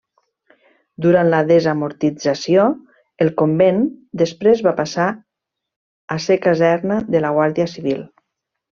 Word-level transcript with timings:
Durant 1.05 1.27
la 1.33 1.41
desamortització 1.51 2.63
el 3.27 3.31
convent 3.43 3.85
després 4.25 4.67
va 4.71 4.75
passar 4.83 5.09
a 6.17 6.21
ser 6.27 6.43
caserna 6.51 7.03
de 7.15 7.27
la 7.29 7.37
Guàrdia 7.41 7.73
Civil. 7.79 8.07